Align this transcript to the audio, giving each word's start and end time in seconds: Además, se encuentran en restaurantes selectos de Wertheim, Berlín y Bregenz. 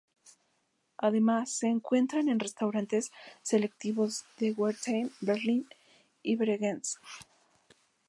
Además, 0.97 1.51
se 1.51 1.67
encuentran 1.67 2.27
en 2.27 2.39
restaurantes 2.39 3.11
selectos 3.43 4.25
de 4.39 4.51
Wertheim, 4.51 5.11
Berlín 5.21 5.67
y 6.23 6.37
Bregenz. 6.37 6.95